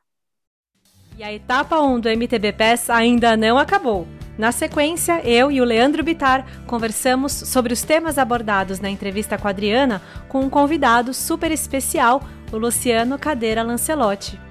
[1.17, 4.07] E a etapa 1 do MTB PES ainda não acabou.
[4.37, 9.47] Na sequência, eu e o Leandro Bitar conversamos sobre os temas abordados na entrevista com
[9.47, 12.21] a Adriana com um convidado super especial,
[12.51, 14.42] o Luciano Cadeira Lancelotti.